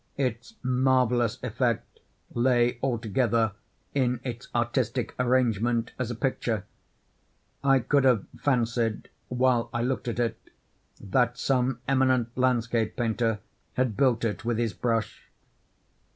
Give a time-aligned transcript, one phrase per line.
[0.17, 1.99] Its marvellous effect
[2.33, 3.51] lay altogether
[3.93, 6.65] in its artistic arrangement as a picture.
[7.63, 10.39] I could have fancied, while I looked at it,
[10.99, 13.41] that some eminent landscape painter
[13.73, 15.29] had built it with his brush.